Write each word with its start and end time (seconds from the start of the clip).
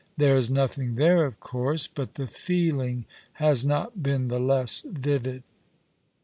There 0.17 0.35
is 0.35 0.49
nothing 0.49 0.95
there, 0.95 1.25
of 1.27 1.39
course; 1.39 1.85
but 1.85 2.15
the 2.15 2.25
feeling 2.25 3.05
has 3.33 3.63
not 3.63 4.01
been 4.01 4.29
the 4.29 4.39
less 4.39 4.81
vivid. 4.89 5.43